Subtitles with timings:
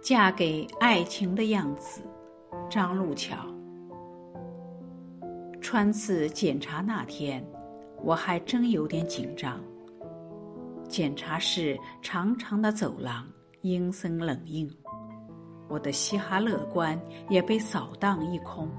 [0.00, 2.00] 嫁给爱情的样子，
[2.70, 3.36] 张路桥。
[5.60, 7.44] 穿刺检查那天，
[8.02, 9.60] 我还真有点紧张。
[10.88, 13.26] 检查室长长的走廊
[13.62, 14.70] 阴森冷硬，
[15.68, 18.70] 我的嘻哈乐观也被扫荡一空，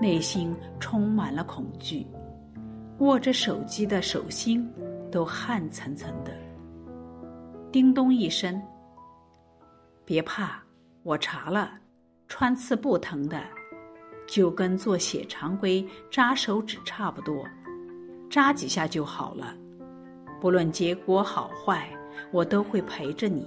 [0.00, 2.06] 内心充满了恐惧，
[3.00, 4.68] 握着手机的手心
[5.12, 6.32] 都汗涔涔的。
[7.70, 8.60] 叮咚一声。
[10.08, 10.58] 别怕，
[11.02, 11.70] 我查了，
[12.28, 13.44] 穿刺不疼的，
[14.26, 17.46] 就跟做血常规扎手指差不多，
[18.30, 19.54] 扎几下就好了。
[20.40, 21.90] 不论结果好坏，
[22.32, 23.46] 我都会陪着你。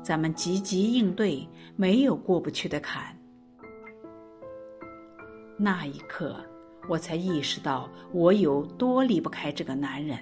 [0.00, 3.06] 咱们积极应对，没有过不去的坎。
[5.56, 6.36] 那一刻，
[6.88, 10.16] 我才意识到我有多离不开这个男人。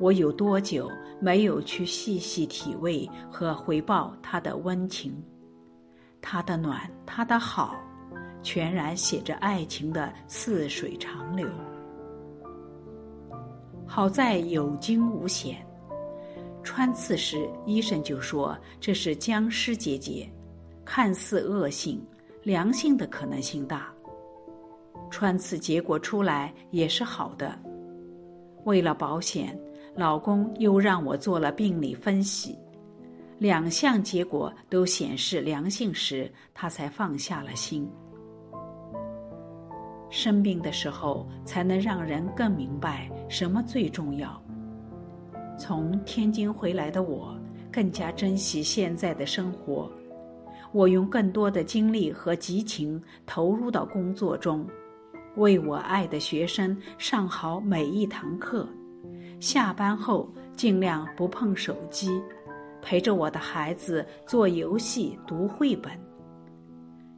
[0.00, 5.12] 我有多久没有去细细体味和回报他的温情，
[6.20, 7.74] 他的暖，他的好，
[8.42, 11.48] 全然写着爱情的似水长流。
[13.86, 15.66] 好在有惊无险，
[16.62, 20.30] 穿刺时医生就说这是僵尸结节，
[20.84, 22.00] 看似恶性，
[22.44, 23.92] 良性的可能性大。
[25.10, 27.58] 穿刺结果出来也是好的，
[28.64, 29.58] 为了保险。
[29.94, 32.56] 老公又让我做了病理分析，
[33.38, 37.88] 两项结果都显示良性时，他才放下了心。
[40.10, 44.42] 生病的时候，才能让人更明白什么最重要。
[45.58, 47.36] 从天津回来的我，
[47.70, 49.90] 更加珍惜现在的生活。
[50.72, 54.66] 我用更多的精力和激情投入到工作中，
[55.36, 58.68] 为我爱的学生上好每一堂课。
[59.40, 62.20] 下班后尽量不碰手机，
[62.82, 65.92] 陪着我的孩子做游戏、读绘本。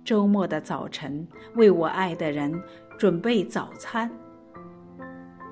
[0.05, 1.27] 周末的早晨，
[1.57, 2.53] 为我爱的人
[2.99, 4.11] 准备早餐。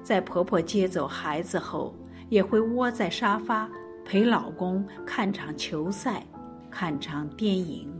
[0.02, 1.94] 在婆婆接走孩子后，
[2.28, 3.68] 也会窝在沙发
[4.04, 6.22] 陪老公看场球赛，
[6.70, 7.90] 看场电影。